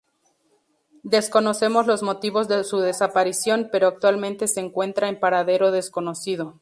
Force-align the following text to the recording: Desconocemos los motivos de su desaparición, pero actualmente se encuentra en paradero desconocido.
Desconocemos 1.03 1.85
los 1.85 2.01
motivos 2.01 2.47
de 2.47 2.63
su 2.63 2.79
desaparición, 2.79 3.69
pero 3.71 3.87
actualmente 3.87 4.47
se 4.47 4.59
encuentra 4.59 5.09
en 5.09 5.19
paradero 5.19 5.69
desconocido. 5.69 6.59